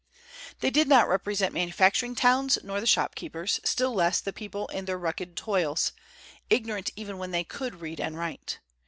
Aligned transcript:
They 0.61 0.71
did 0.71 0.87
not 0.87 1.07
represent 1.07 1.53
manufacturing 1.53 2.15
towns 2.15 2.57
nor 2.63 2.79
the 2.79 2.87
shopkeepers, 2.87 3.59
still 3.63 3.93
less 3.93 4.19
the 4.19 4.33
people 4.33 4.65
in 4.69 4.85
their 4.85 4.97
rugged 4.97 5.37
toils, 5.37 5.91
ignorant 6.49 6.89
even 6.95 7.19
when 7.19 7.29
they 7.29 7.43
could 7.43 7.81
read 7.81 8.01
and 8.01 8.17
write. 8.17 8.57